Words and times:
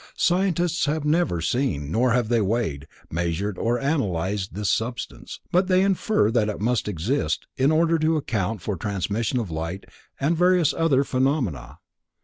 Scientists 0.17 0.85
have 0.85 1.05
never 1.05 1.41
seen, 1.41 1.91
nor 1.91 2.09
have 2.11 2.27
they 2.27 2.41
weighed, 2.41 2.87
measured 3.11 3.55
or 3.59 3.79
analyzed 3.79 4.55
this 4.55 4.71
substance, 4.71 5.39
but 5.51 5.67
they 5.67 5.83
infer 5.83 6.31
that 6.31 6.49
it 6.49 6.59
must 6.59 6.87
exist 6.87 7.45
in 7.55 7.71
order 7.71 7.99
to 7.99 8.17
account 8.17 8.63
for 8.63 8.75
transmission 8.75 9.37
of 9.39 9.51
light 9.51 9.85
and 10.19 10.35
various 10.35 10.73
other 10.73 11.03
phenomena. 11.03 11.77